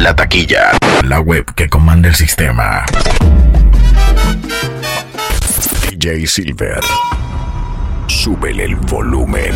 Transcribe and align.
La 0.00 0.16
taquilla, 0.16 0.70
la 1.04 1.20
web 1.20 1.44
que 1.54 1.68
comanda 1.68 2.08
el 2.08 2.14
sistema. 2.14 2.86
DJ 5.90 6.26
Silver. 6.26 6.80
Súbele 8.06 8.64
el 8.64 8.76
volumen. 8.76 9.52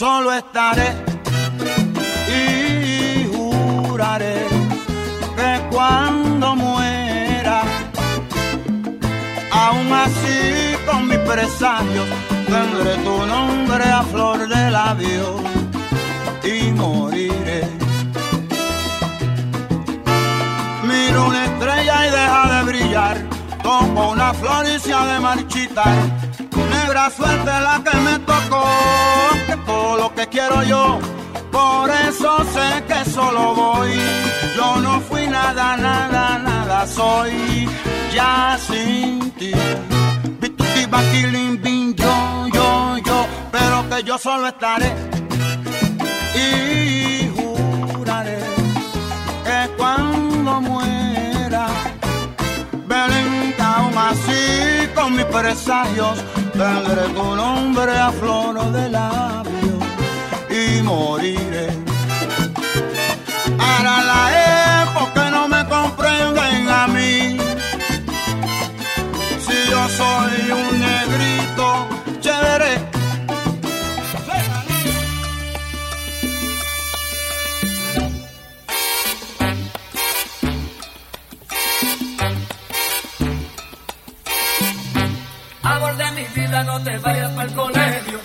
Solo 0.00 0.32
estaré 0.32 0.94
y 2.26 3.26
juraré 3.34 4.46
que 5.36 5.60
cuando 5.70 6.56
muera, 6.56 7.60
aún 9.52 9.92
así 9.92 10.74
con 10.86 11.06
mis 11.06 11.18
presagios, 11.18 12.08
tendré 12.46 12.96
tu 13.04 13.26
nombre 13.26 13.84
a 13.84 14.02
flor 14.04 14.48
de 14.48 14.70
labios 14.70 15.42
y 16.44 16.72
moriré. 16.72 17.68
Miro 20.88 21.26
una 21.26 21.44
estrella 21.44 22.06
y 22.06 22.10
deja 22.10 22.42
de 22.54 22.62
brillar, 22.70 23.16
toco 23.62 24.12
una 24.12 24.32
flor 24.32 24.64
y 24.66 24.78
se 24.78 24.94
ha 24.94 25.04
de 25.04 25.20
marchitar. 25.20 26.29
Negra 26.90 27.08
suerte 27.08 27.44
la 27.46 27.80
que 27.84 27.96
me 27.98 28.18
tocó, 28.18 28.64
que 29.46 29.56
todo 29.58 29.96
lo 29.96 30.12
que 30.12 30.26
quiero 30.26 30.64
yo 30.64 30.98
por 31.52 31.88
eso 31.88 32.38
sé 32.52 32.82
que 32.88 33.08
solo 33.08 33.54
voy. 33.54 33.92
Yo 34.56 34.80
no 34.80 35.00
fui 35.00 35.28
nada, 35.28 35.76
nada, 35.76 36.38
nada 36.38 36.86
soy. 36.86 37.68
Ya 38.12 38.58
sin 38.66 39.30
ti. 39.38 39.52
Bituki, 40.40 40.86
baquilín, 40.86 41.62
bin, 41.62 41.94
yo, 41.94 42.48
yo, 42.52 42.98
yo. 42.98 43.26
Pero 43.52 43.88
que 43.88 44.02
yo 44.02 44.18
solo 44.18 44.48
estaré. 44.48 44.92
Y 46.34 47.30
juraré 47.36 48.40
que 49.44 49.70
cuando 49.76 50.60
muera, 50.60 51.68
Belén, 52.86 53.54
aún 53.60 53.96
así 53.96 54.88
con 54.94 55.14
mis 55.14 55.26
presagios, 55.26 56.18
tendré 56.60 57.04
tu 57.14 57.26
nombre 57.42 57.92
a 58.06 58.10
flor 58.12 58.54
de 58.76 58.84
labios 58.90 59.82
y 60.60 60.82
moriré. 60.82 61.68
Ahora 63.66 63.94
la 64.12 64.22
época 64.82 65.22
no 65.36 65.42
me 65.54 65.62
comprenden 65.76 66.68
a 66.80 66.86
mí. 66.94 67.38
Si 69.44 69.56
yo 69.70 69.82
soy 70.00 70.34
un 70.62 70.89
Amor 85.70 85.96
de 85.96 86.10
mi 86.10 86.24
vida, 86.34 86.64
no 86.64 86.82
te 86.82 86.98
vayas 86.98 87.30
para 87.30 87.48
el 87.48 87.54
colegio. 87.54 88.20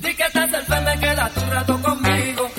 Di 0.00 0.14
que 0.14 0.22
estás 0.22 0.52
enferma, 0.54 0.96
quédate 0.96 1.40
un 1.40 1.50
rato 1.50 1.82
conmigo. 1.82 2.50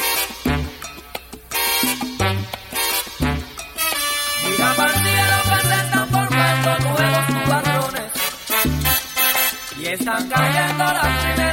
Mira 4.43 4.73
cielo 5.05 5.37
que 5.49 5.67
se 5.67 5.75
están 5.85 6.07
formando 6.09 6.69
nuevos 6.85 7.29
nubarrones. 7.35 8.11
Y 9.79 9.85
están 9.87 10.29
cayendo 10.29 10.83
las 10.83 11.07
primeras 11.23 11.46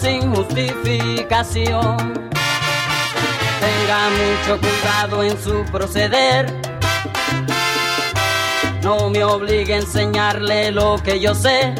sin 0.00 0.34
justificación? 0.34 1.96
Tenga 3.60 4.10
mucho 4.10 4.60
cuidado 4.60 5.22
en 5.22 5.40
su 5.40 5.64
proceder. 5.70 6.52
No 8.82 9.10
me 9.10 9.22
obligue 9.22 9.74
a 9.74 9.76
enseñarle 9.78 10.72
lo 10.72 10.96
que 11.02 11.20
yo 11.20 11.34
sé. 11.36 11.72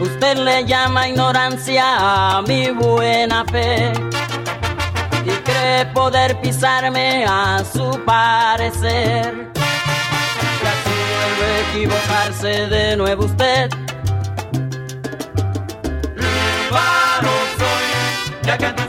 Usted 0.00 0.38
le 0.38 0.64
llama 0.64 1.08
ignorancia 1.08 2.38
a 2.38 2.42
mi 2.42 2.70
buena 2.70 3.44
fe 3.44 3.92
y 5.24 5.30
cree 5.44 5.86
poder 5.94 6.40
pisarme 6.40 7.24
a 7.24 7.62
su 7.64 7.88
parecer. 8.04 9.52
Y 9.54 10.66
así 10.72 10.96
vuelve 11.14 11.46
a 11.46 11.60
equivocarse 11.70 12.66
de 12.66 12.96
nuevo 12.96 13.26
usted. 13.26 13.85
Soy, 18.58 18.85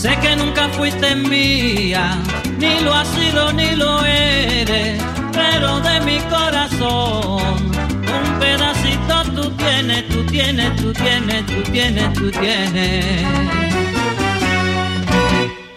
Sé 0.00 0.16
que 0.22 0.34
nunca 0.34 0.66
fuiste 0.70 1.14
mía, 1.14 2.16
ni 2.56 2.80
lo 2.80 2.94
has 2.94 3.06
sido 3.08 3.52
ni 3.52 3.76
lo 3.76 4.02
eres, 4.02 4.98
pero 5.30 5.78
de 5.80 6.00
mi 6.00 6.18
corazón 6.20 7.70
un 8.16 8.38
pedacito 8.40 9.22
tú 9.34 9.50
tienes, 9.56 10.08
tú 10.08 10.24
tienes, 10.24 10.74
tú 10.76 10.90
tienes, 10.94 11.44
tú 11.44 11.62
tienes, 11.70 12.12
tú 12.14 12.30
tienes. 12.30 13.26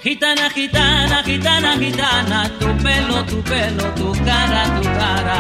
Gitana, 0.02 0.50
gitana, 0.52 1.22
gitana, 1.26 1.78
gitana, 1.78 2.50
tu 2.60 2.68
pelo, 2.78 3.26
tu 3.26 3.42
pelo, 3.44 3.84
tu 3.94 4.14
cara, 4.24 4.64
tu 4.80 4.84
cara. 4.84 5.40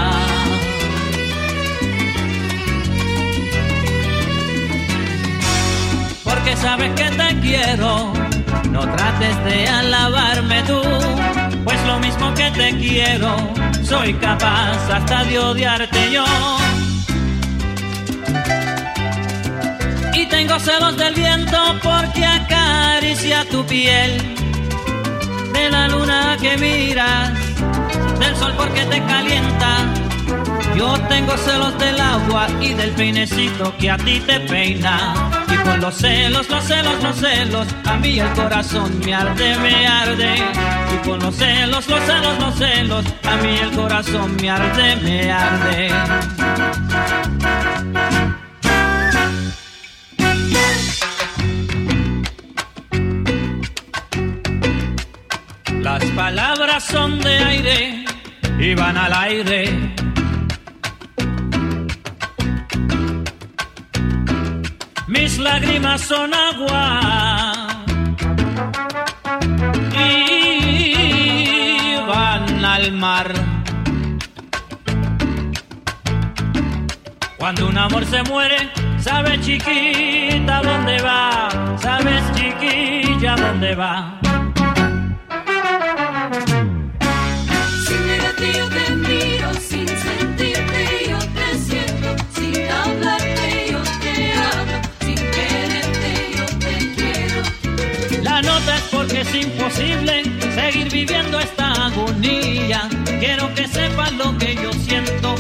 Porque 6.25 6.57
sabes 6.57 6.91
que 6.95 7.09
te 7.11 7.39
quiero 7.39 8.22
no 8.69 8.81
trates 8.81 9.43
de 9.45 9.67
alabarme 9.67 10.63
tú, 10.63 10.81
pues 11.63 11.83
lo 11.85 11.99
mismo 11.99 12.33
que 12.33 12.51
te 12.51 12.77
quiero, 12.77 13.35
soy 13.83 14.13
capaz 14.15 14.77
hasta 14.91 15.23
de 15.25 15.39
odiarte 15.39 16.11
yo. 16.11 16.25
Y 20.13 20.25
tengo 20.27 20.59
celos 20.59 20.97
del 20.97 21.13
viento 21.13 21.57
porque 21.81 22.25
acaricia 22.25 23.45
tu 23.49 23.65
piel, 23.65 24.17
de 25.53 25.69
la 25.69 25.87
luna 25.87 26.37
que 26.41 26.57
miras, 26.57 27.31
del 28.19 28.35
sol 28.35 28.53
porque 28.57 28.85
te 28.85 29.01
calienta 29.03 30.02
yo 30.75 30.99
tengo 31.07 31.37
celos 31.37 31.77
del 31.77 31.99
agua 31.99 32.47
y 32.61 32.73
del 32.73 32.91
peinecito 32.91 33.75
que 33.77 33.91
a 33.91 33.97
ti 33.97 34.19
te 34.25 34.39
peina. 34.41 35.13
Y 35.51 35.55
con 35.57 35.79
los 35.79 35.95
celos, 35.95 36.49
los 36.49 36.63
celos, 36.63 37.03
los 37.03 37.15
celos, 37.15 37.67
a 37.85 37.95
mí 37.97 38.19
el 38.19 38.31
corazón 38.33 38.99
me 38.99 39.13
arde, 39.13 39.57
me 39.59 39.87
arde. 39.87 40.35
Y 40.93 41.07
con 41.07 41.19
los 41.19 41.35
celos, 41.35 41.87
los 41.87 42.03
celos, 42.03 42.39
los 42.39 42.55
celos, 42.55 43.05
a 43.23 43.35
mí 43.37 43.57
el 43.57 43.71
corazón 43.71 44.35
me 44.37 44.49
arde, 44.49 44.95
me 44.97 45.31
arde. 45.31 45.89
Las 55.81 56.03
palabras 56.11 56.83
son 56.83 57.19
de 57.19 57.37
aire 57.37 58.05
y 58.59 58.73
van 58.73 58.97
al 58.97 59.13
aire 59.13 59.93
lágrimas 65.43 66.01
son 66.01 66.33
agua 66.33 67.53
y 69.91 71.95
van 72.07 72.65
al 72.65 72.91
mar. 72.93 73.33
Cuando 77.37 77.67
un 77.67 77.77
amor 77.77 78.05
se 78.05 78.23
muere, 78.23 78.71
sabes 78.99 79.41
chiquita 79.41 80.61
dónde 80.63 81.01
va, 81.01 81.49
sabes 81.77 82.23
chiquilla 82.35 83.35
dónde 83.35 83.75
va. 83.75 84.19
Es 99.33 99.45
imposible 99.45 100.23
seguir 100.53 100.91
viviendo 100.91 101.39
esta 101.39 101.71
agonía. 101.87 102.87
Quiero 103.19 103.53
que 103.55 103.67
sepas 103.67 104.11
lo 104.13 104.37
que 104.37 104.55
yo 104.55 104.71
siento, 104.73 105.35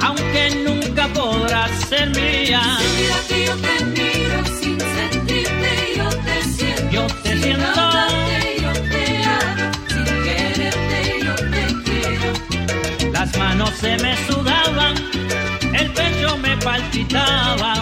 aunque 0.00 0.62
nunca 0.64 1.08
podrás 1.08 1.70
ser 1.88 2.10
mía. 2.10 2.62
Mira 2.96 3.16
que 3.28 3.44
yo 3.46 3.56
te 3.56 3.84
miro 3.84 4.44
sin 4.60 4.78
sentirte, 4.80 5.94
yo 5.96 6.08
te 6.08 6.42
siento. 6.44 6.90
Yo 6.90 7.06
te 7.22 7.32
sin 7.32 7.42
siento. 7.42 7.80
Hablarte, 7.80 8.56
yo 8.62 8.72
te 8.72 9.04
amo, 9.24 9.72
sin 9.88 10.04
quererte, 10.24 11.20
yo 11.24 11.34
te 11.34 11.64
quiero. 11.84 13.12
Las 13.12 13.36
manos 13.38 13.70
se 13.80 13.96
me 13.98 14.16
sudaban, 14.26 14.94
el 15.74 15.90
pecho 15.92 16.36
me 16.38 16.56
palpitaba, 16.58 17.74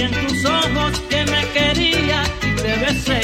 vi 0.00 0.06
en 0.06 0.26
tus 0.26 0.44
ojos 0.44 1.00
que 1.08 1.24
me 1.26 1.46
quería 1.52 2.22
y 2.42 2.54
te 2.56 2.76
besé, 2.76 3.20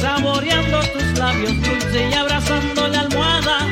saboreando 0.00 0.80
tus 0.92 1.18
labios 1.18 1.54
dulces 1.62 2.10
y 2.10 2.14
abrazando 2.14 2.88
la 2.88 3.00
almohada, 3.00 3.66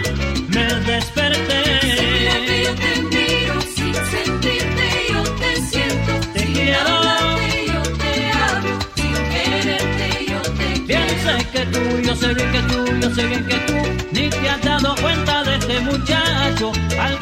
me 0.49 0.65
desperté. 0.91 1.81
Si 1.81 2.65
yo 2.65 2.75
te 2.75 3.03
miro 3.03 3.61
sin 3.75 3.95
sentirte, 3.95 4.87
yo 5.13 5.23
te 5.23 5.57
siento. 5.71 6.13
Te 6.33 6.41
sin 6.41 6.53
quiero. 6.55 6.89
hablarte, 6.89 7.67
yo 7.67 7.83
te 8.03 8.31
amo, 8.33 8.79
sin 8.97 9.15
quererte, 9.33 10.27
yo 10.29 10.41
te 10.43 10.81
Bien 10.87 11.07
quiero. 11.07 11.39
sé 11.39 11.47
que 11.53 11.67
tú, 11.67 12.01
yo 12.03 12.17
sé 12.17 12.35
bien 12.35 12.53
que 12.53 12.63
tú, 12.63 13.01
yo 13.01 13.15
sé 13.15 13.27
bien 13.27 13.47
que 13.47 13.57
tú, 13.57 13.75
ni 14.13 14.29
te 14.29 14.49
has 14.49 14.63
dado 14.63 14.95
cuenta 14.97 15.45
de 15.45 15.57
este 15.57 15.81
muchacho, 15.81 16.73
al 17.01 17.19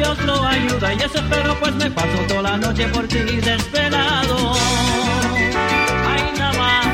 Dios 0.00 0.18
lo 0.24 0.46
ayuda 0.46 0.94
y 0.94 0.96
ese 0.96 1.18
espero 1.18 1.54
pues 1.60 1.74
me 1.74 1.90
paso 1.90 2.16
toda 2.26 2.40
la 2.40 2.56
noche 2.56 2.88
por 2.88 3.06
ti 3.06 3.18
desvelado. 3.18 4.54
Ay, 6.08 6.32
nada 6.38 6.52
más. 6.58 6.86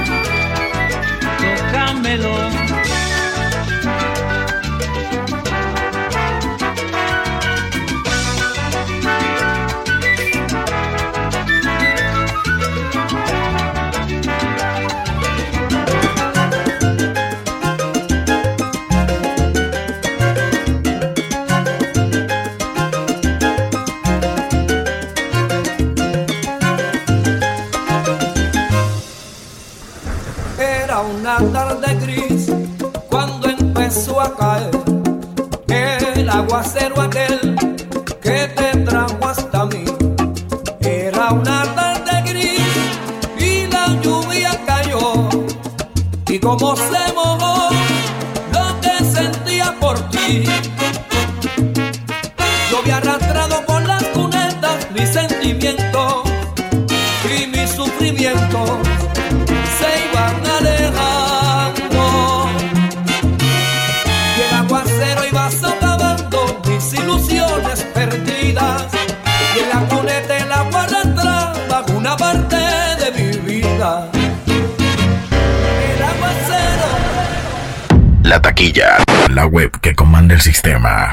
la 78.27 78.43
taquilla, 78.43 78.97
la 79.31 79.47
web 79.47 79.71
que 79.81 79.95
comanda 79.95 80.35
el 80.35 80.41
sistema. 80.41 81.13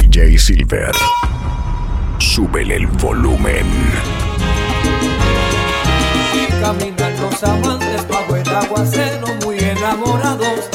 DJ 0.00 0.38
Silver, 0.38 0.92
súbele 2.18 2.76
el 2.76 2.86
volumen. 2.86 3.66
Caminan 6.60 7.20
los 7.20 7.42
amantes 7.44 8.08
bajo 8.08 8.36
el 8.36 8.48
aguacero 8.48 9.26
muy 9.44 9.58
enamorados 9.58 10.70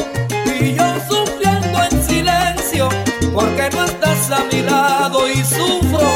y 0.45 0.75
yo 0.75 0.95
sufriendo 1.09 1.83
en 1.89 2.03
silencio 2.03 2.89
porque 3.33 3.69
no 3.73 3.85
estás 3.85 4.29
a 4.31 4.43
mi 4.51 4.61
lado 4.61 5.27
y 5.27 5.37
sufro. 5.37 6.07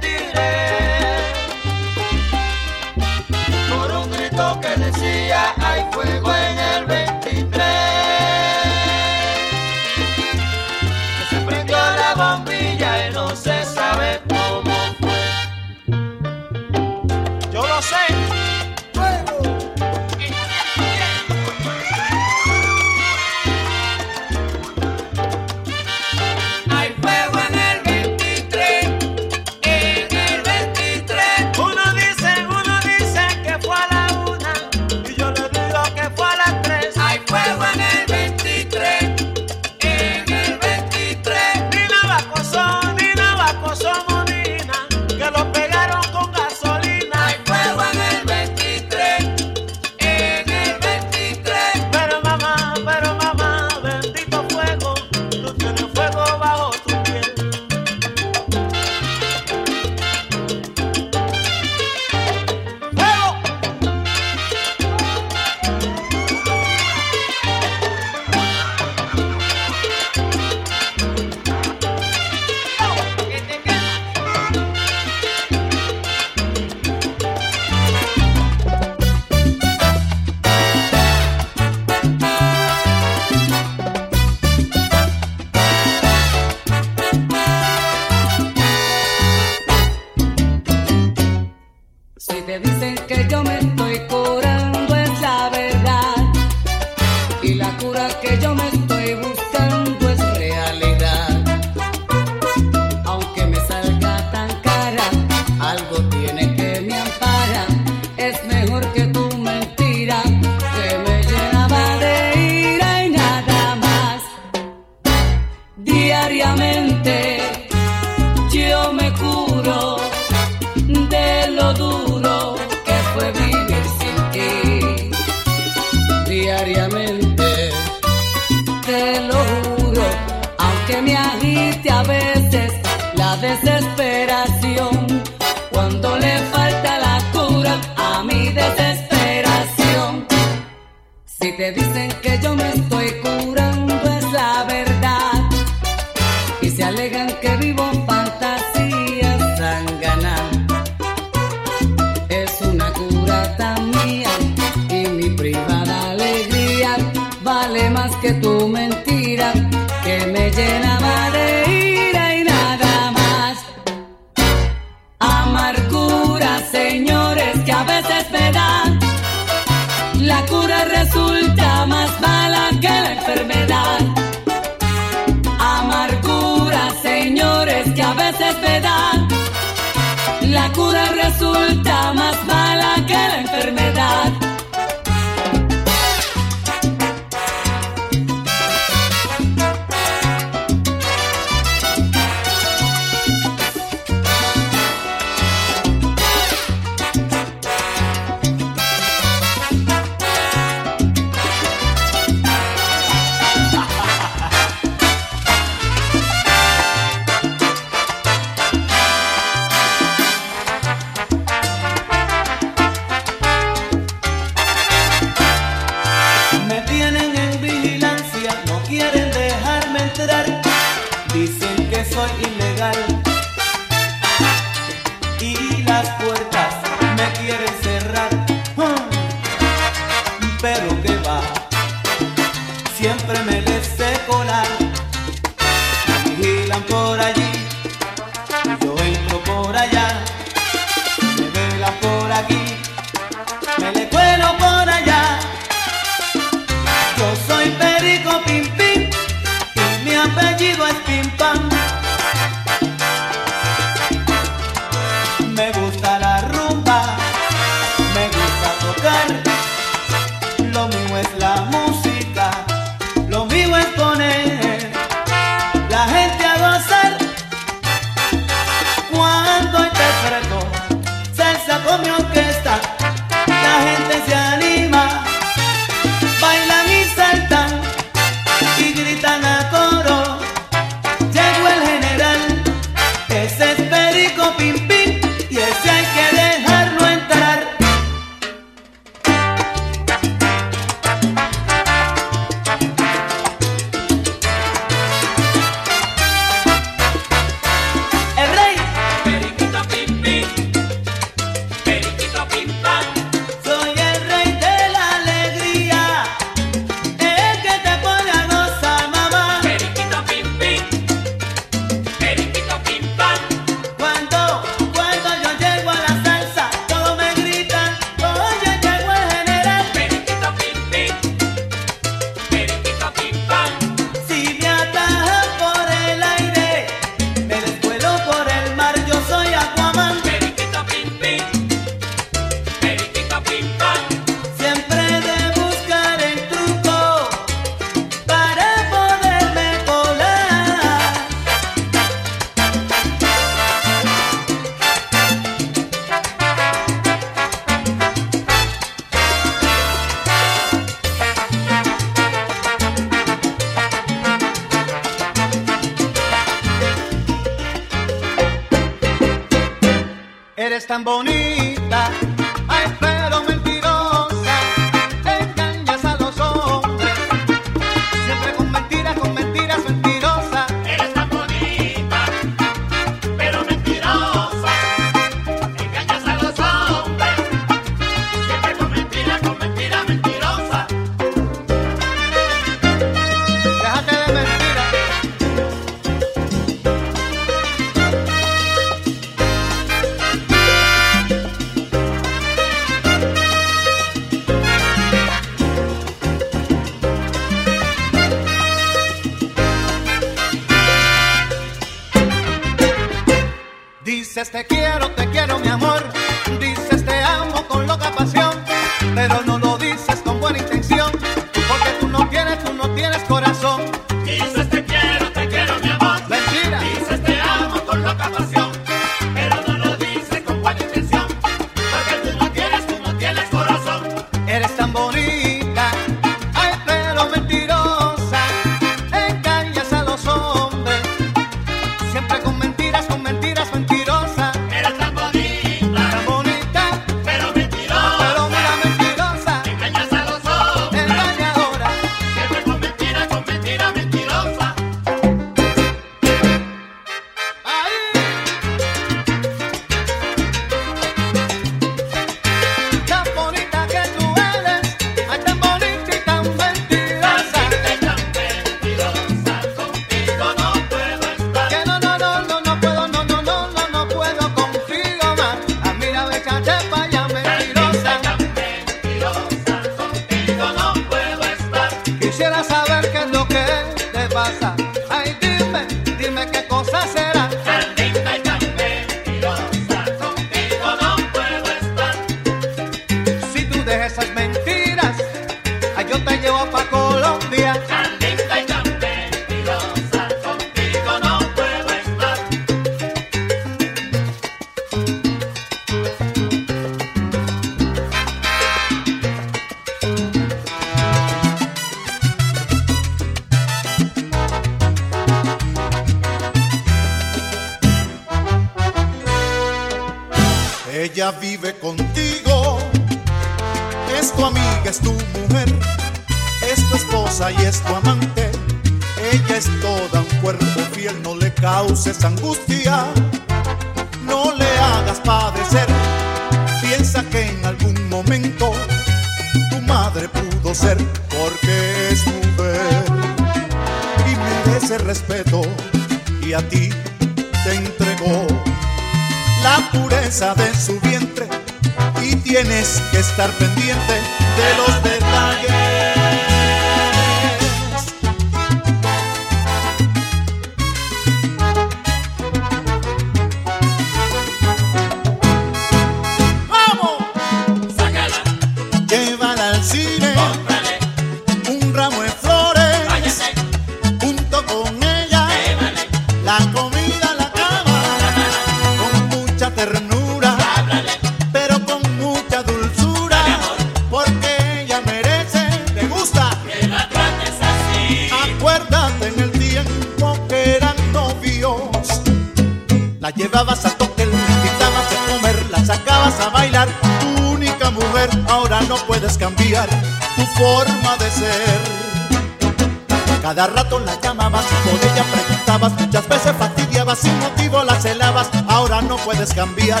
muchas 595.90 596.28
veces 596.28 596.52
fastidiabas, 596.56 597.18
sin 597.18 597.36
motivo 597.40 597.82
las 597.82 598.04
helabas, 598.04 598.48
ahora 598.68 599.02
no 599.02 599.16
puedes 599.16 599.52
cambiar 599.52 600.00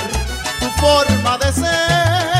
tu 0.60 0.66
forma 0.80 1.38
de 1.38 1.52
ser. 1.52 2.31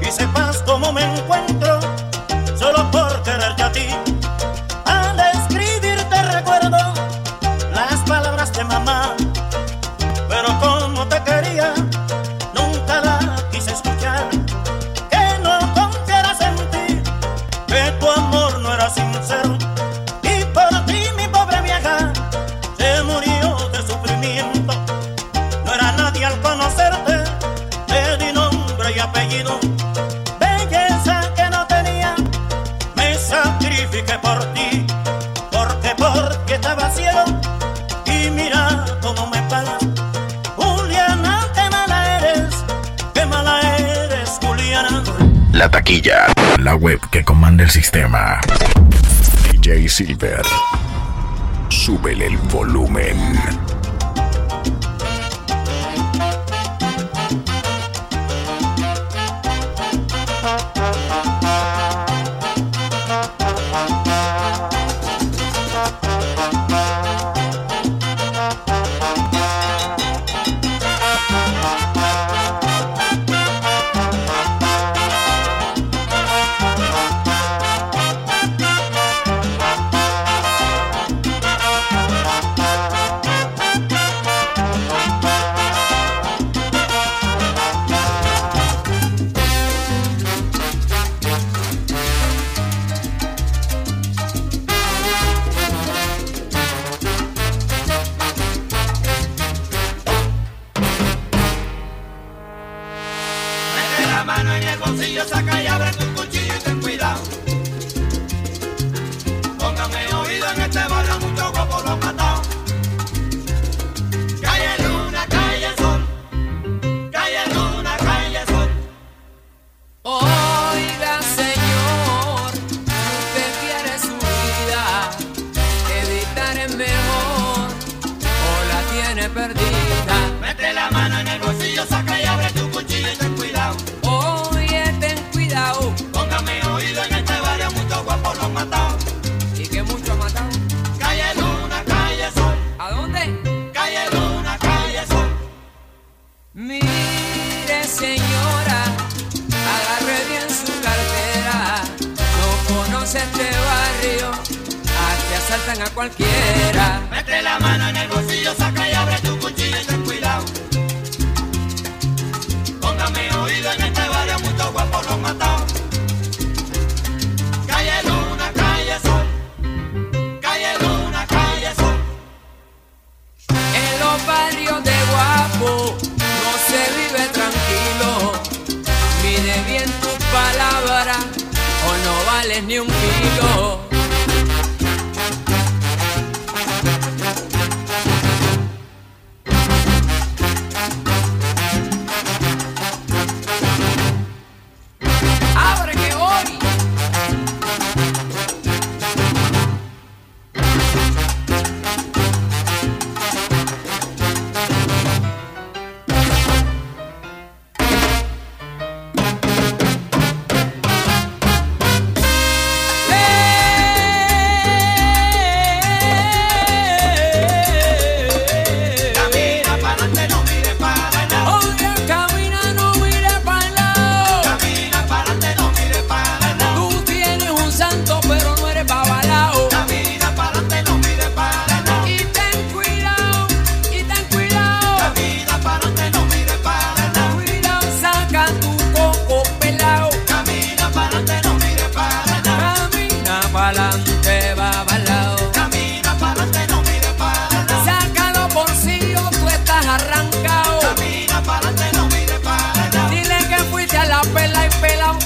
y 0.00 0.10
sepas 0.12 0.62
cómo 0.64 0.92
me 0.92 1.02
encuentro. 1.02 1.69
DJ 49.52 49.88
Silver. 49.88 50.42
Súbele 51.68 52.26
el 52.26 52.38
volumen. 52.38 53.16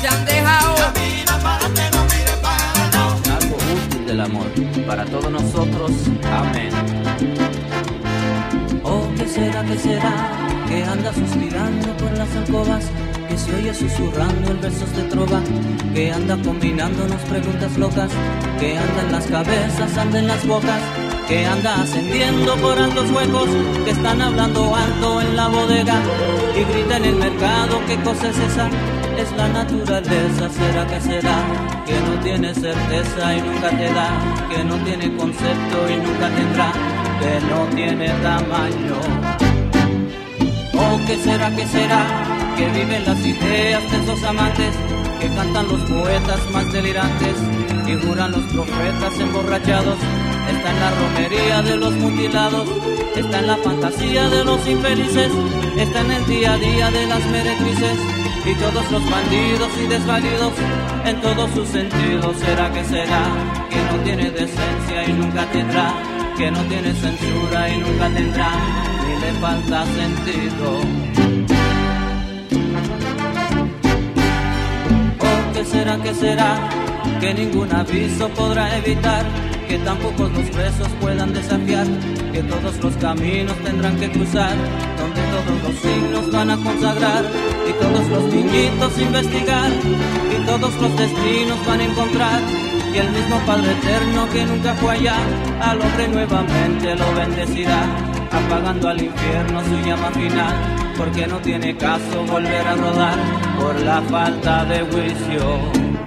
Te 0.05 0.09
han 0.09 0.25
dejado. 0.27 0.75
Camina 0.75 1.39
para 1.43 1.57
adelante, 1.57 1.83
no 1.97 2.05
mire 2.05 2.35
para 2.43 3.37
algo 3.39 3.57
útil 3.57 4.07
del 4.07 4.21
amor 4.21 4.47
para 4.87 5.05
todos 5.07 5.31
nosotros. 5.31 5.91
Amén. 6.31 6.71
Oh, 8.83 9.09
¿qué 9.17 9.27
será, 9.27 9.65
qué 9.65 9.79
será? 9.79 10.15
Que 10.69 10.85
anda 10.85 11.11
suspirando 11.13 11.97
por 11.97 12.13
las 12.19 12.37
alcobas, 12.37 12.85
que 13.29 13.39
se 13.39 13.55
oye 13.55 13.73
susurrando 13.73 14.51
en 14.51 14.61
versos 14.61 14.95
de 14.95 15.05
trova, 15.05 15.41
que 15.95 16.13
anda 16.13 16.37
combinándonos 16.43 17.23
preguntas 17.23 17.75
locas, 17.79 18.11
que 18.61 18.77
anda 18.77 19.03
en 19.07 19.13
las 19.13 19.27
cabezas, 19.27 19.97
anda 19.97 20.19
en 20.19 20.27
las 20.27 20.47
bocas, 20.47 20.83
que 21.29 21.47
anda 21.47 21.81
ascendiendo 21.83 22.57
por 22.57 22.79
altos 22.79 23.11
huecos, 23.11 23.49
que 23.85 23.91
están 23.93 24.21
hablando 24.21 24.75
alto 24.75 25.23
en 25.23 25.35
la 25.35 25.49
bodega 25.49 25.99
y 26.55 26.65
grita 26.65 26.99
en 26.99 27.05
el 27.07 27.17
mercado, 27.17 27.81
¿qué 27.87 27.97
cosa 28.03 28.29
es 28.29 28.39
esa? 28.39 28.69
Es 29.17 29.31
la 29.37 29.49
naturaleza, 29.49 30.51
será 30.51 30.87
que 30.87 31.01
será, 31.01 31.37
que 31.87 31.95
no 32.01 32.21
tiene 32.23 32.53
certeza 32.53 33.37
y 33.37 33.41
nunca 33.43 33.71
te 33.71 33.93
da, 33.93 34.11
que 34.51 34.65
no 34.65 34.77
tiene 34.85 35.17
concepto 35.17 35.89
y 35.89 35.97
nunca 35.97 36.29
tendrá, 36.29 36.73
que 37.21 37.41
no 37.47 37.65
tiene 37.75 38.09
tamaño. 38.23 38.99
Oh, 40.75 40.99
¿qué 41.07 41.17
será, 41.17 41.55
qué 41.55 41.67
será? 41.67 42.03
Que 42.57 42.67
viven 42.71 43.05
las 43.05 43.19
ideas 43.25 43.91
de 43.91 44.03
esos 44.03 44.23
amantes, 44.25 44.75
que 45.21 45.29
cantan 45.29 45.69
los 45.69 45.81
poetas 45.83 46.51
más 46.51 46.73
delirantes, 46.73 47.37
y 47.87 48.07
juran 48.07 48.33
los 48.33 48.43
profetas 48.53 49.21
emborrachados. 49.21 49.99
Está 50.51 50.71
en 50.71 50.81
la 50.81 50.91
romería 50.91 51.63
de 51.63 51.77
los 51.77 51.95
mutilados, 51.95 52.69
está 53.17 53.39
en 53.39 53.47
la 53.47 53.57
fantasía 53.59 54.29
de 54.29 54.45
los 54.45 54.67
infelices, 54.67 55.31
está 55.79 56.01
en 56.01 56.11
el 56.11 56.27
día 56.27 56.53
a 56.55 56.59
día 56.59 56.91
de 56.91 57.07
las 57.07 57.25
meretrices, 57.27 57.99
y 58.47 58.55
todos 58.57 58.91
los 58.91 59.11
bandidos 59.11 59.71
y 59.83 59.87
desvalidos, 59.87 60.53
en 61.05 61.21
todos 61.21 61.51
sus 61.53 61.69
sentidos. 61.69 62.37
¿Será 62.37 62.71
que 62.73 62.85
será? 62.85 63.23
Que 63.71 63.77
no 63.77 64.03
tiene 64.05 64.31
decencia 64.31 65.05
y 65.09 65.13
nunca 65.13 65.47
tendrá, 65.51 65.95
que 66.37 66.51
no 66.51 66.61
tiene 66.65 66.93
censura 66.95 67.69
y 67.69 67.79
nunca 67.79 68.09
tendrá, 68.11 68.51
y 69.09 69.21
le 69.21 69.33
falta 69.41 69.87
sentido. 69.87 70.81
Oh, 75.21 75.53
¿qué 75.55 75.65
será, 75.65 75.97
qué 76.03 76.15
será? 76.15 76.69
Que 77.21 77.35
ningún 77.35 77.73
aviso 77.75 78.29
podrá 78.31 78.77
evitar, 78.77 79.25
que 79.75 79.81
tampoco 79.81 80.29
los 80.29 80.49
presos 80.51 80.89
puedan 81.01 81.33
desafiar, 81.33 81.85
que 82.33 82.45
todos 82.45 82.77
los 82.81 82.95
caminos 82.99 83.57
tendrán 83.65 83.97
que 83.97 84.09
cruzar, 84.09 84.55
donde 84.97 85.21
todos 85.35 85.63
los 85.65 85.75
signos 85.83 86.31
van 86.31 86.51
a 86.51 86.57
consagrar, 86.57 87.25
y 87.69 87.73
todos 87.83 88.09
los 88.09 88.25
niñitos 88.33 88.99
investigar, 89.01 89.73
y 90.31 90.47
todos 90.47 90.81
los 90.81 90.97
destinos 90.97 91.67
van 91.67 91.81
a 91.81 91.85
encontrar, 91.87 92.41
y 92.95 92.99
el 92.99 93.11
mismo 93.11 93.37
Padre 93.47 93.73
Eterno 93.73 94.29
que 94.33 94.45
nunca 94.45 94.75
fue 94.75 94.93
allá, 94.93 95.17
al 95.61 95.81
hombre 95.81 96.07
nuevamente 96.07 96.95
lo 96.95 97.15
bendecirá, 97.17 97.83
apagando 98.31 98.89
al 98.91 99.03
infierno 99.03 99.61
su 99.65 99.89
llama 99.89 100.11
final, 100.13 100.55
porque 100.97 101.27
no 101.27 101.39
tiene 101.39 101.77
caso 101.77 102.25
volver 102.31 102.65
a 102.65 102.77
rodar 102.77 103.19
por 103.59 103.81
la 103.81 104.01
falta 104.03 104.65
de 104.67 104.79
juicio. 104.83 106.04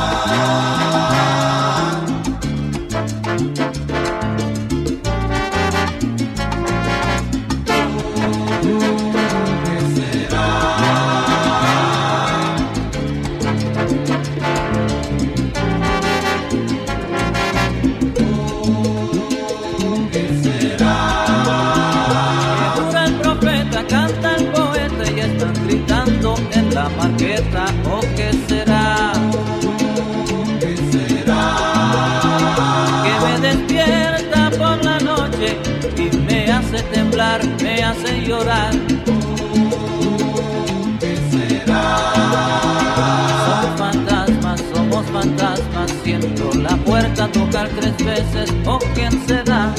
Música 0.00 0.79
siento 46.02 46.52
la 46.54 46.76
puerta 46.84 47.30
tocar 47.32 47.68
tres 47.68 47.96
veces. 48.04 48.52
¿O 48.66 48.78
quién 48.94 49.12
será? 49.26 49.74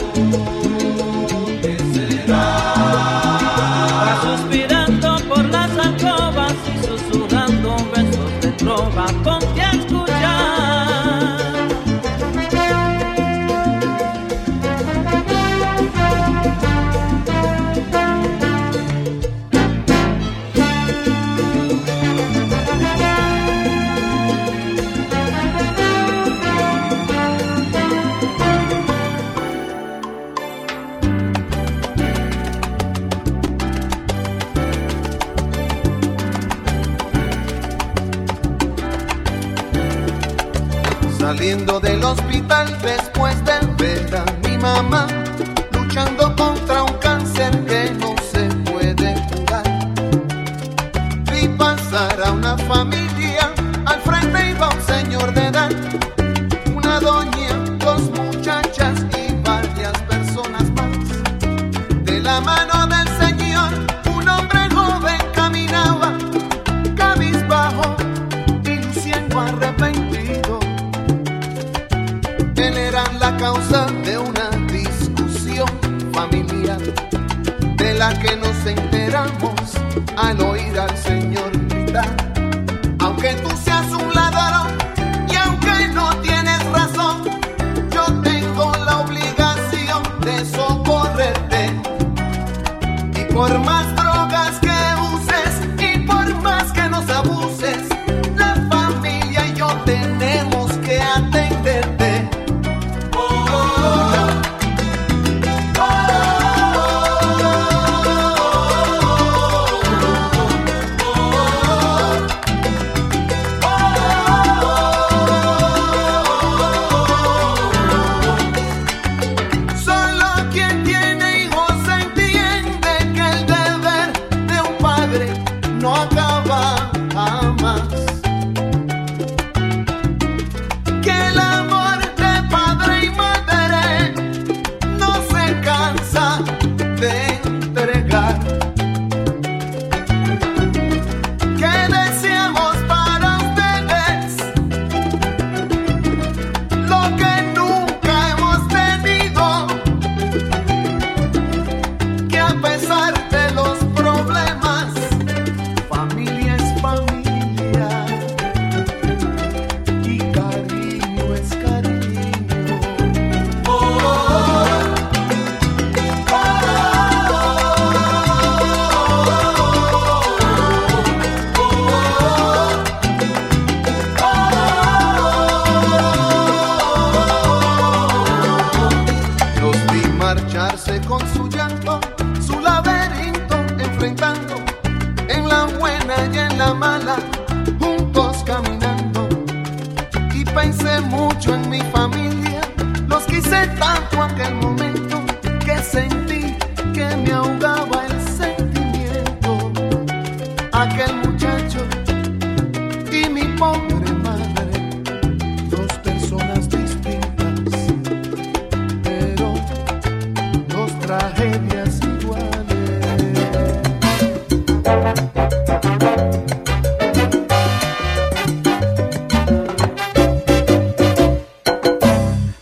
de 90.22 90.45
socorrerte. 90.45 91.82
Y 93.19 93.34
por 93.34 93.57
más 93.59 94.01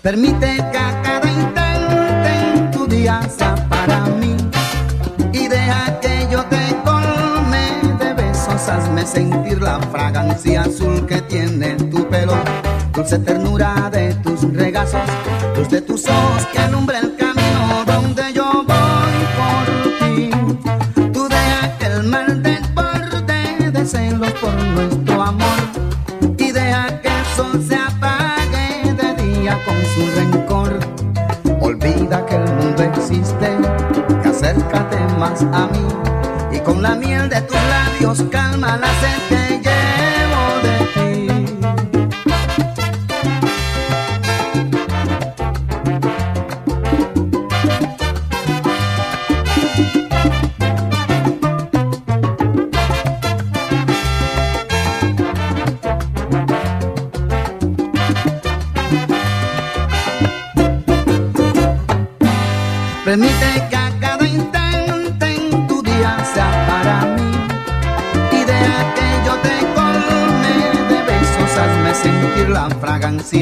Permite 0.10 0.56
que 0.72 0.78
a 0.80 1.02
cada 1.04 1.30
instante 1.30 2.72
tu 2.72 2.88
día 2.88 3.22
sea 3.30 3.54
para 3.70 4.06
mí 4.06 4.36
y 5.32 5.48
deja 5.48 6.00
que 6.00 6.28
yo 6.32 6.44
te 6.46 6.76
colme 6.84 7.78
de 8.00 8.14
besos. 8.16 8.70
Hazme 8.70 9.06
sentir 9.06 9.62
la 9.62 9.80
fragancia 9.92 10.62
azul 10.62 11.06
que 11.06 11.22
tiene 11.22 11.76
tu 11.92 12.10
pelo, 12.10 12.34
dulce 12.92 13.20
ternura 13.20 13.92
de 13.92 14.16
tus 14.24 14.52
regazos, 14.52 15.08
luz 15.56 15.70
de 15.70 15.82
tus 15.82 16.08
ojos 16.08 16.44
que 16.54 16.58
alumbra 16.58 17.02
y 36.52 36.60
con 36.60 36.82
la 36.82 36.96
miel 36.96 37.30
de 37.30 37.42
tus 37.42 37.56
labios 37.56 38.24
calma 38.30 38.78
la 38.78 38.88
sed 38.88 39.49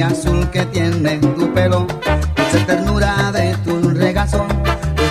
azul 0.02 0.50
que 0.52 0.66
tiene 0.68 1.18
tu 1.18 1.52
pelo, 1.54 1.88
dulce 2.36 2.60
ternura 2.66 3.32
de 3.32 3.56
tu 3.64 3.89
regazo, 3.89 4.45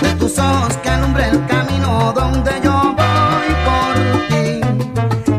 de 0.01 0.09
tus 0.13 0.37
ojos 0.39 0.75
que 0.77 0.89
alumbra 0.89 1.27
el 1.27 1.45
camino 1.45 2.13
donde 2.13 2.51
yo 2.63 2.95
voy 2.95 3.49
por 3.67 3.93
ti. 4.29 4.61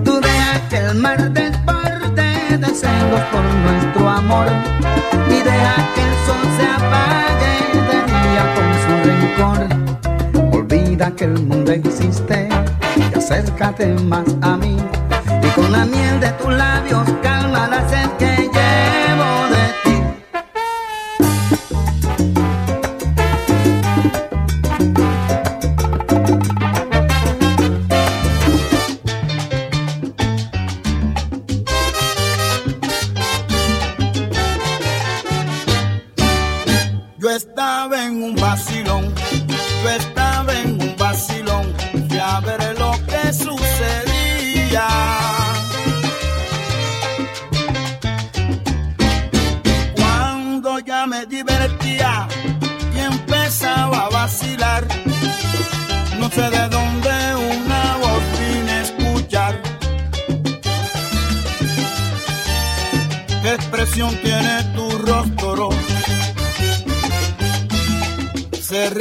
Tú 0.04 0.20
que 0.68 0.76
el 0.76 0.94
mar 0.96 1.32
desborde 1.32 2.58
de 2.58 2.74
celos 2.74 3.20
por 3.32 3.44
nuestro 3.64 4.08
amor 4.08 4.48
y 5.28 5.42
de 5.42 5.58
aquel 5.80 6.12
sol 6.26 6.44
se 6.56 6.66
apague 6.78 7.54
de 7.88 7.98
día 8.12 8.42
con 8.56 8.68
su 8.84 8.92
rencor. 9.08 10.58
Olvida 10.58 11.10
que 11.16 11.24
el 11.24 11.42
mundo 11.46 11.72
existe 11.72 12.48
y 12.96 13.16
acércate 13.16 13.94
más 13.94 14.17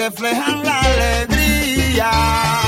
reflejan 0.08 0.64
la 0.64 0.80
alegría. 0.80 2.67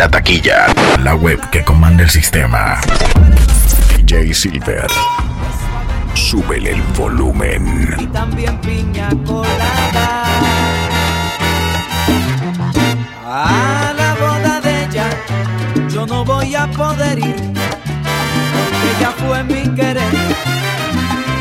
La 0.00 0.08
taquilla, 0.08 0.64
la 1.02 1.14
web 1.14 1.38
que 1.50 1.62
comanda 1.62 2.04
el 2.04 2.08
sistema. 2.08 2.80
DJ 3.98 4.32
Silver. 4.32 4.86
Súbele 6.14 6.70
el 6.70 6.80
volumen. 6.96 7.96
Y 7.98 8.06
también 8.06 8.58
piña 8.62 9.10
colada. 9.26 10.24
A 13.26 13.92
la 13.94 14.14
boda 14.14 14.60
de 14.62 14.84
ella 14.86 15.10
yo 15.90 16.06
no 16.06 16.24
voy 16.24 16.54
a 16.54 16.66
poder 16.68 17.18
ir. 17.18 17.36
Porque 18.56 18.86
ella 18.96 19.12
fue 19.18 19.44
mi 19.44 19.68
querer 19.74 20.14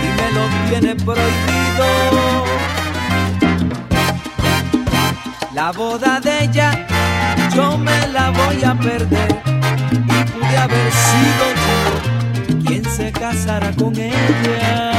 y 0.03 0.09
me 0.19 0.31
lo 0.33 0.49
tiene 0.69 0.95
prohibido. 0.97 2.43
La 5.53 5.71
boda 5.71 6.19
de 6.19 6.43
ella 6.43 6.87
yo 7.55 7.77
me 7.77 8.07
la 8.07 8.31
voy 8.31 8.63
a 8.63 8.75
perder. 8.75 9.41
Y 9.91 10.23
pude 10.31 10.57
haber 10.57 10.91
sido 10.91 11.45
yo 11.63 12.65
quien 12.65 12.85
se 12.85 13.11
casara 13.11 13.71
con 13.73 13.95
ella. 13.95 14.91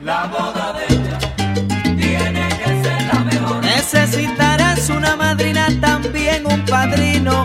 La 0.00 0.26
boda 0.26 0.72
de 0.74 0.94
ella 0.94 1.18
tiene 1.96 2.48
que 2.48 2.82
ser 2.82 3.02
la 3.12 3.20
mejor. 3.20 3.64
Necesitarás 3.64 4.88
una 4.90 5.16
madrina, 5.16 5.68
también 5.80 6.46
un 6.46 6.64
padrino 6.64 7.44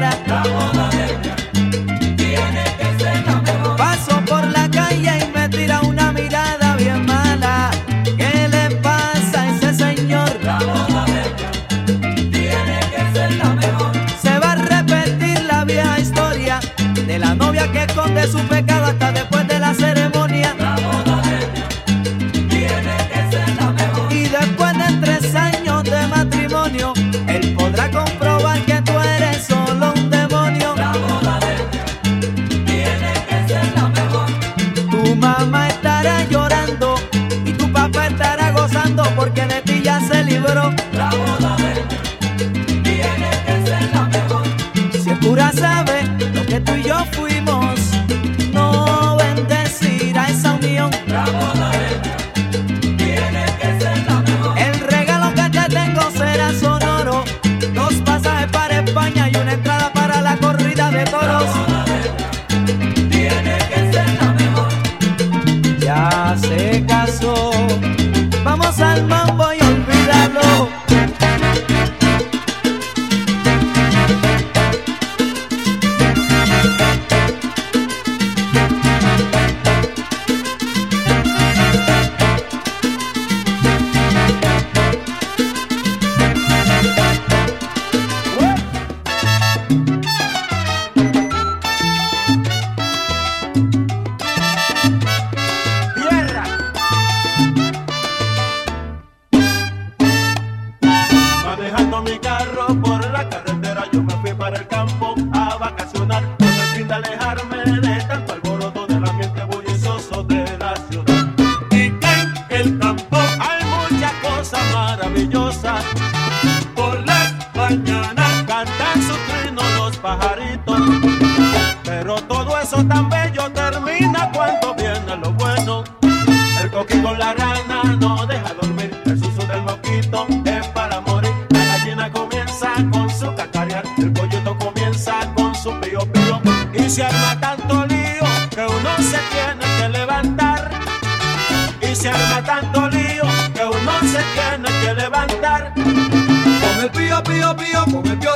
La 0.00 0.42
moda 0.44 0.88
de 0.88 2.14
tiene 2.16 2.64
que 2.78 3.04
ser 3.04 3.26
la 3.26 3.36
mejor. 3.42 3.76
Paso 3.76 4.18
por 4.24 4.46
la 4.46 4.66
calle 4.70 5.12
y 5.18 5.38
me 5.38 5.46
tira 5.50 5.82
una 5.82 6.10
mirada 6.10 6.74
bien 6.76 7.04
mala. 7.04 7.70
¿Qué 8.16 8.48
le 8.48 8.76
pasa 8.76 9.42
a 9.42 9.48
ese 9.54 9.74
señor? 9.74 10.30
La 10.42 10.58
moda 10.60 11.04
de 11.04 12.22
tiene 12.30 12.80
que 12.92 13.12
ser 13.12 13.32
la 13.34 13.50
mejor. 13.50 13.92
Se 14.22 14.38
va 14.38 14.52
a 14.52 14.56
repetir 14.56 15.42
la 15.42 15.66
vieja 15.66 16.00
historia 16.00 16.60
de 17.06 17.18
la 17.18 17.34
novia 17.34 17.70
que 17.70 17.84
esconde 17.84 18.26
su 18.26 18.38
pecado 18.48 18.86
hasta 18.86 19.12
después 19.12 19.46
de 19.48 19.58
la 19.58 19.74
ceremonia. 19.74 20.09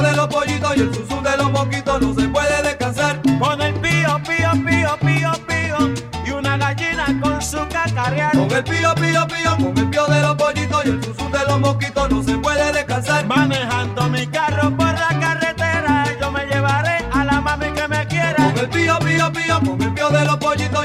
De 0.03 0.13
los 0.17 0.29
pollitos 0.29 0.77
y 0.77 0.81
el 0.81 0.95
susu 0.95 1.23
de 1.23 1.37
los 1.37 1.51
moquitos 1.51 2.01
no 2.01 2.15
se 2.15 2.29
puede 2.29 2.63
descansar. 2.63 3.21
Con 3.39 3.61
el 3.61 3.75
pío, 3.75 4.21
pío, 4.27 4.51
pío, 4.67 4.99
pío, 5.01 5.33
pío 5.47 5.95
y 6.27 6.31
una 6.31 6.57
gallina 6.57 7.07
con 7.23 7.41
su 7.43 7.59
cacarear. 7.69 8.33
Con 8.33 8.51
el 8.51 8.65
pío, 8.65 8.95
pío, 8.95 9.27
pío, 9.27 9.57
con 9.57 9.79
el 9.79 9.91
pío 9.91 10.07
de 10.07 10.21
los 10.21 10.35
pollitos 10.37 10.87
y 10.87 10.89
el 10.89 11.05
susu 11.05 11.31
de 11.31 11.45
los 11.47 11.61
moquitos 11.61 12.11
no 12.11 12.23
se 12.23 12.37
puede 12.39 12.73
descansar. 12.73 13.27
Manejando 13.27 13.64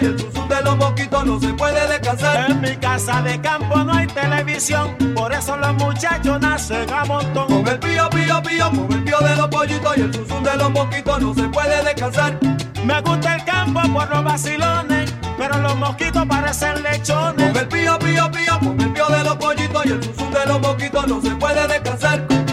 y 0.01 0.05
el 0.05 0.19
susu 0.19 0.47
de 0.47 0.61
los 0.61 0.77
moquitos 0.77 1.25
no 1.25 1.39
se 1.39 1.53
puede 1.53 1.87
descansar. 1.87 2.51
En 2.51 2.61
mi 2.61 2.75
casa 2.77 3.21
de 3.21 3.39
campo 3.41 3.77
no 3.83 3.93
hay 3.93 4.07
televisión, 4.07 4.95
por 5.15 5.31
eso 5.33 5.57
los 5.57 5.73
muchachos 5.75 6.39
nacen 6.39 6.91
a 6.91 7.05
montón. 7.05 7.47
Con 7.47 7.67
el 7.67 7.79
pío, 7.79 8.09
pío, 8.09 8.41
pío, 8.41 8.69
con 8.71 8.91
el 8.91 9.03
pío 9.03 9.19
de 9.19 9.35
los 9.35 9.47
pollitos 9.47 9.97
y 9.97 10.01
el 10.01 10.13
susu 10.13 10.41
de 10.43 10.55
los 10.57 10.71
moquitos 10.71 11.21
no 11.21 11.33
se 11.33 11.43
puede 11.49 11.83
descansar. 11.83 12.39
Me 12.83 13.01
gusta 13.01 13.35
el 13.35 13.43
campo 13.45 13.81
por 13.93 14.09
los 14.09 14.23
vacilones, 14.23 15.13
pero 15.37 15.57
los 15.59 15.75
mosquitos 15.75 16.25
parecen 16.25 16.81
lechones. 16.83 17.51
Con 17.51 17.57
el 17.57 17.67
pío, 17.67 17.99
pío, 17.99 18.31
pío, 18.31 18.59
con 18.59 18.81
el 18.81 18.93
pío 18.93 19.07
de 19.07 19.23
los 19.23 19.35
pollitos 19.35 19.85
y 19.85 19.89
el 19.89 20.03
susu 20.03 20.29
de 20.31 20.45
los 20.45 20.61
moquitos 20.61 21.07
no 21.07 21.21
se 21.21 21.35
puede 21.35 21.67
descansar. 21.67 22.48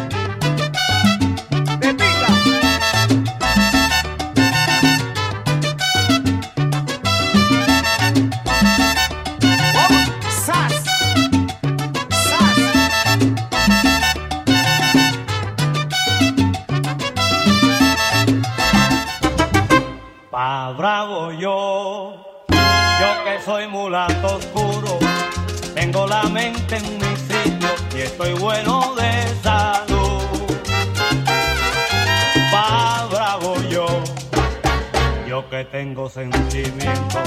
Sentimiento, 36.16 37.18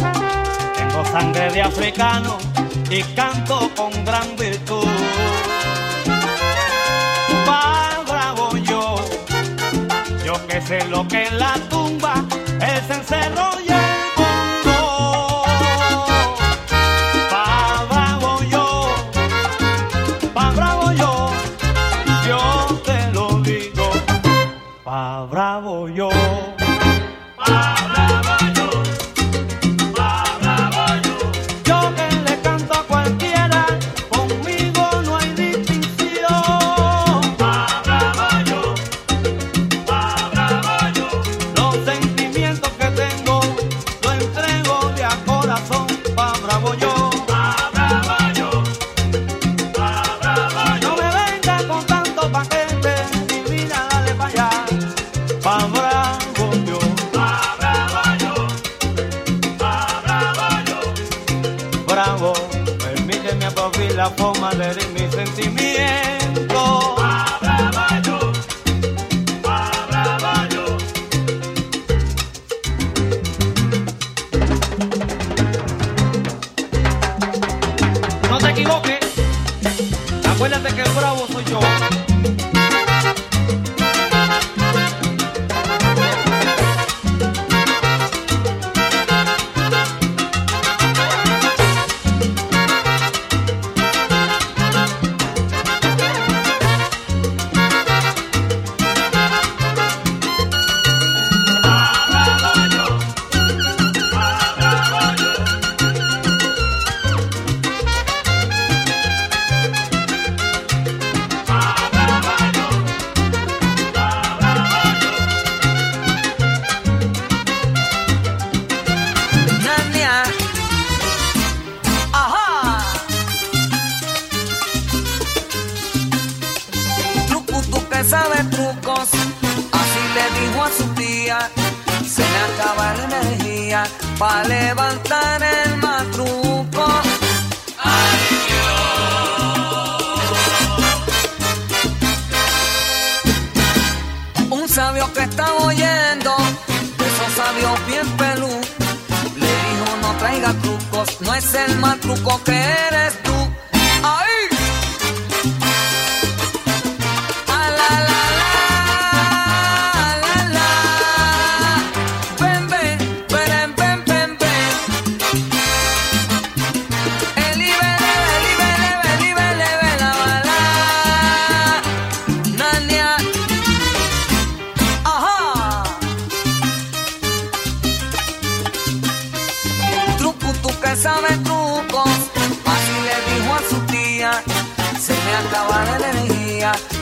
tengo 0.75 1.05
sangre 1.11 1.51
de 1.51 1.61
africano 1.61 2.39
y 2.89 3.03
canto 3.13 3.69
con 3.75 3.91
gran 4.03 4.35
virtud. 4.35 4.87
Pa' 7.45 8.03
bravo 8.07 8.57
yo, 8.57 8.95
yo 10.25 10.33
que 10.47 10.59
sé 10.61 10.83
lo 10.87 11.07
que 11.07 11.25
es 11.25 11.33
la 11.33 11.53
tumba, 11.69 12.15
el 12.61 12.81
cencerro 12.87 13.68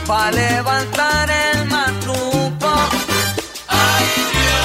para 0.08 0.30
levantar 0.30 1.30
el 1.30 1.66
matruco. 1.66 2.70
Ay, 3.68 4.06
Dios. 4.32 4.56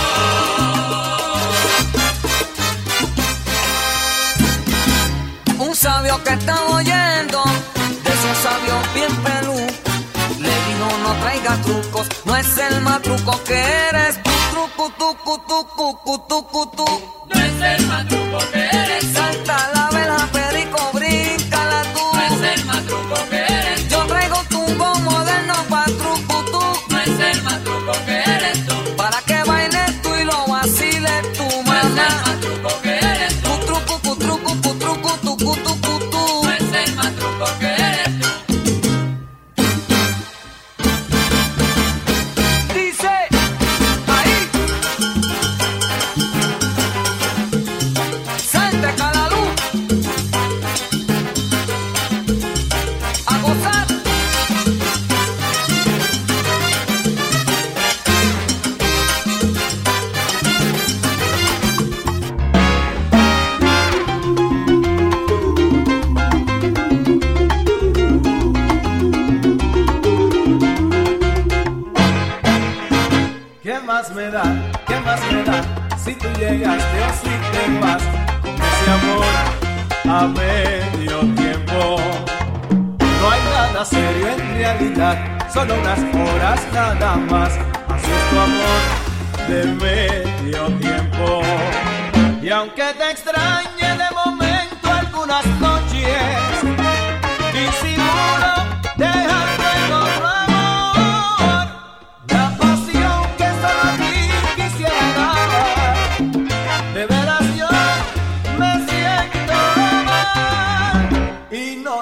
Un 5.67 5.75
sabio 5.75 6.23
que 6.23 6.31
estaba 6.39 6.65
oyendo, 6.79 7.43
de 8.05 8.11
esos 8.17 8.37
sabios 8.45 8.81
bien 8.93 9.13
pelú, 9.25 9.57
le 10.39 10.53
dijo 10.67 10.87
no 11.03 11.11
traiga 11.21 11.53
trucos, 11.65 12.05
no 12.23 12.33
es 12.37 12.57
el 12.57 12.79
matruco 12.81 13.31
que 13.43 13.59
eres 13.89 14.23
tú, 14.23 14.31
truco, 14.51 14.83
tucu, 14.97 15.37
tucu, 15.39 15.47
tucu, 15.47 15.72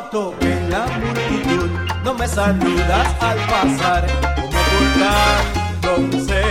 noto 0.02 0.34
que 0.40 0.52
en 0.52 0.70
la 0.70 0.86
multitud 0.86 1.70
no 2.04 2.14
me 2.14 2.28
saludas 2.28 3.08
al 3.20 3.38
pasar, 3.50 4.08
como 4.36 4.60
ocultando. 4.60 6.51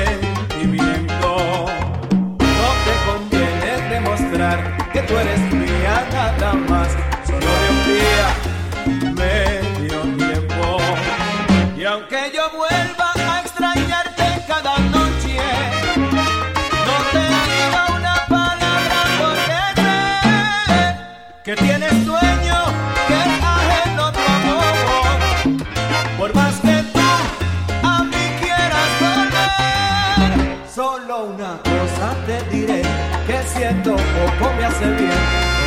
cosa 32.00 32.16
te 32.26 32.56
diré 32.56 32.82
que 33.26 33.38
siento 33.46 33.94
poco 33.94 34.52
me 34.56 34.64
hace 34.64 34.86
bien 34.86 35.10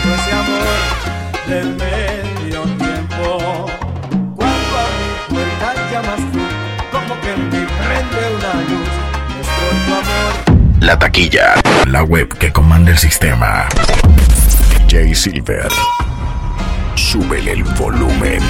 todo 0.04 0.16
ese 0.16 0.32
amor 0.32 1.48
del 1.48 1.76
medio 1.76 2.62
tiempo. 2.78 3.66
Cuando 4.36 4.74
a 4.78 4.88
mi 4.98 5.36
puerta 5.36 5.74
llamas 5.92 6.32
tú, 6.32 6.40
como 6.92 7.22
que 7.22 7.32
en 7.34 7.50
mí 7.50 7.66
prende 7.78 8.22
una 8.38 8.54
luz, 8.70 8.90
es 9.42 9.48
por 9.48 9.76
tu 9.86 9.94
amor. 9.94 10.82
La 10.82 11.00
taquilla, 11.00 11.54
la 11.88 12.04
web 12.04 12.28
que 12.38 12.52
comanda 12.52 12.92
el 12.92 12.98
sistema. 12.98 13.68
DJ 14.88 15.16
Silver, 15.16 15.72
súbele 16.96 17.52
el 17.52 17.64
volumen. 17.64 18.42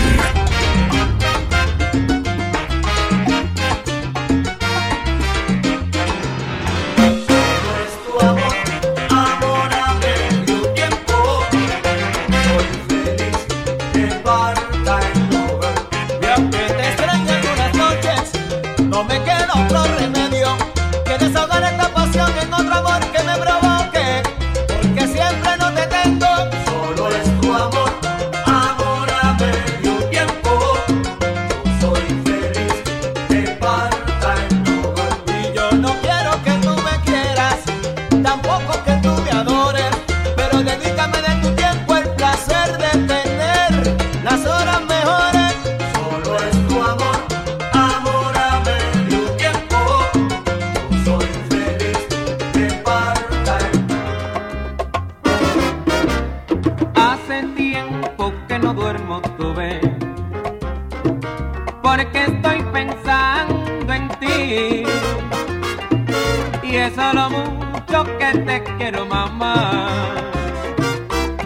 confiesa 66.73 67.13
lo 67.13 67.29
mucho 67.29 68.03
que 68.17 68.39
te 68.39 68.63
quiero, 68.77 69.05
mamá. 69.05 69.89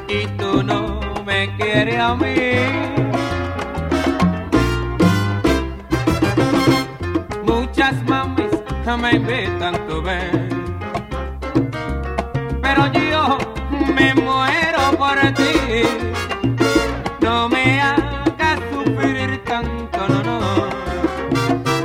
Y 0.07 0.25
tú 0.37 0.63
no 0.63 1.01
me 1.25 1.53
quieres 1.57 1.99
a 1.99 2.15
mí. 2.15 2.35
Muchas 7.43 7.93
mamis 8.05 8.51
me 9.01 9.11
invitan 9.11 9.75
tu 9.87 10.01
ver, 10.01 10.47
pero 12.61 12.87
yo 12.93 13.37
me 13.95 14.13
muero 14.13 14.97
por 14.97 15.19
ti. 15.33 15.83
No 17.19 17.49
me 17.49 17.81
hagas 17.81 18.59
sufrir 18.71 19.43
tanto, 19.43 20.07
no, 20.07 20.23
no. 20.23 20.39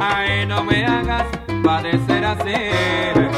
Ay, 0.00 0.46
no 0.46 0.62
me 0.62 0.86
hagas 0.86 1.26
padecer 1.64 2.24
así. 2.24 3.31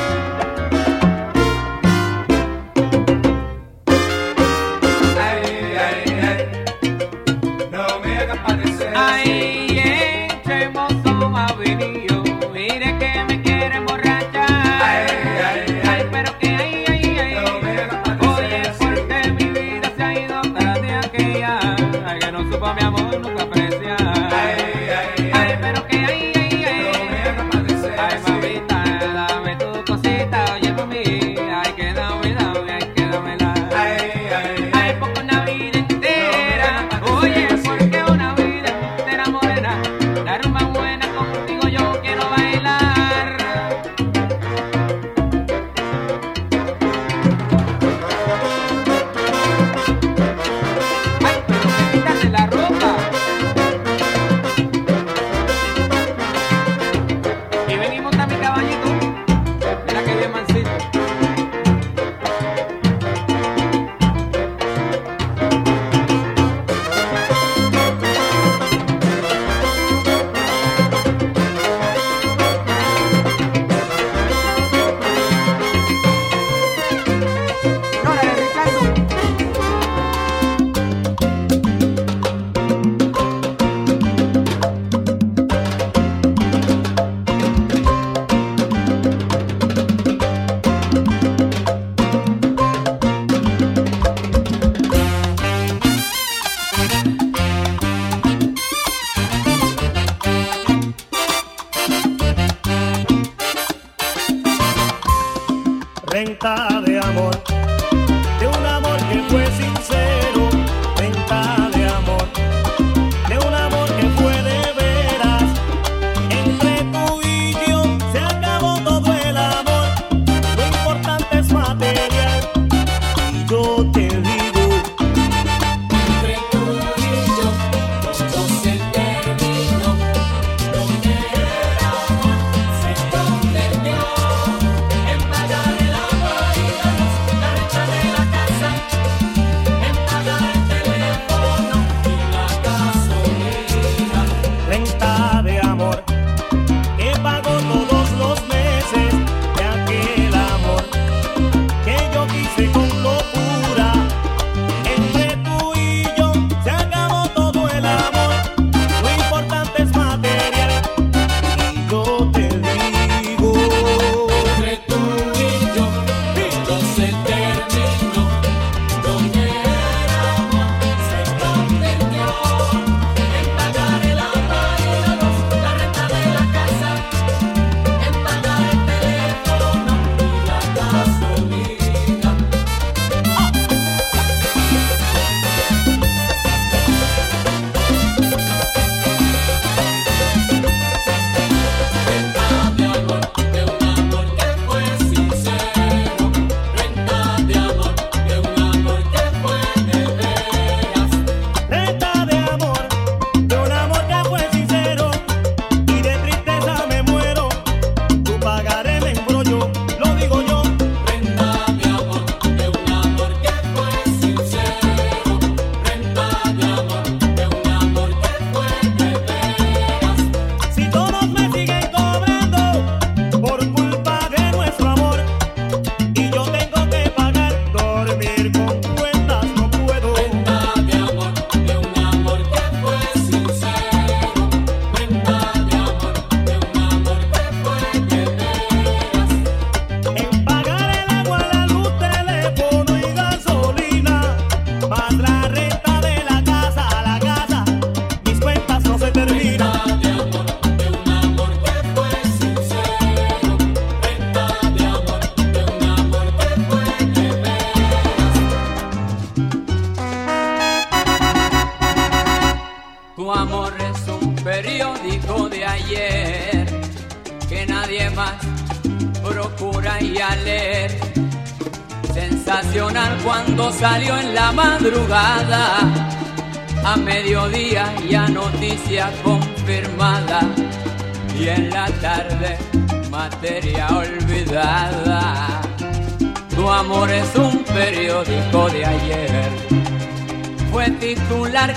está 106.45 106.74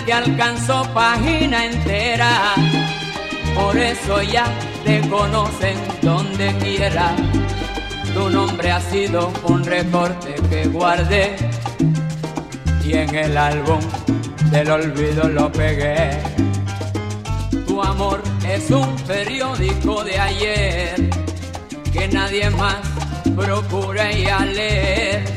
que 0.06 0.14
alcanzó 0.14 0.84
página 0.94 1.66
entera. 1.66 2.56
Por 3.56 3.78
eso 3.78 4.22
ya 4.22 4.46
te 4.84 5.02
conocen 5.10 5.78
donde 6.02 6.56
quiera. 6.58 7.16
Tu 8.14 8.30
nombre 8.30 8.72
ha 8.72 8.82
sido 8.82 9.32
un 9.44 9.64
recorte 9.64 10.36
que 10.50 10.68
guardé 10.68 11.36
y 12.86 12.94
en 12.94 13.16
el 13.16 13.38
álbum 13.38 13.80
del 14.52 14.70
olvido 14.72 15.28
lo 15.28 15.52
pegué. 15.52 16.10
Tu 17.68 17.82
amor 17.82 18.22
es 18.48 18.70
un 18.72 18.96
periódico 19.08 20.04
de 20.04 20.20
ayer 20.20 21.10
que 21.92 22.08
nadie 22.08 22.50
más 22.52 22.78
procura 23.36 24.12
ya 24.12 24.46
leer 24.46 25.37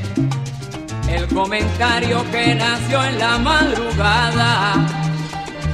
comentario 1.35 2.25
que 2.31 2.55
nació 2.55 3.05
en 3.05 3.19
la 3.19 3.39
madrugada. 3.39 4.87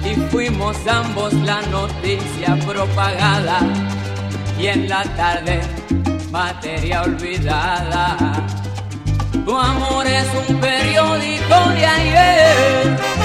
Y 0.04 0.14
fuimos 0.30 0.76
ambos 0.86 1.32
la 1.32 1.60
noticia 1.62 2.56
propagada. 2.66 3.60
Y 4.58 4.66
en 4.68 4.88
la 4.88 5.02
tarde 5.16 5.60
materia 6.30 7.02
olvidada. 7.02 8.16
Tu 9.44 9.56
amor 9.56 10.06
es 10.06 10.28
un 10.48 10.60
periódico 10.60 11.56
de 11.76 11.86
ayer. 11.86 13.15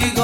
be 0.00 0.10
gone. 0.14 0.21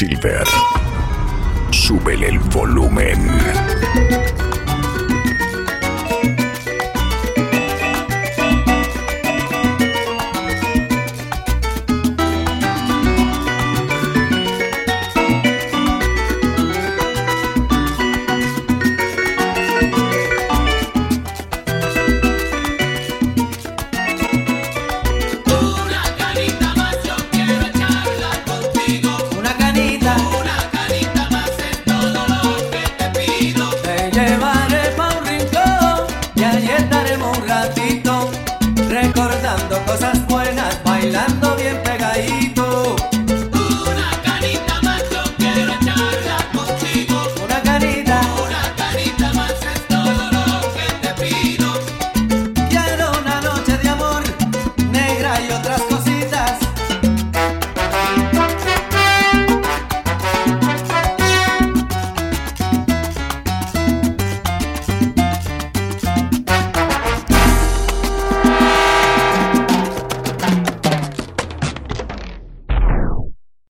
DJ 0.00 0.16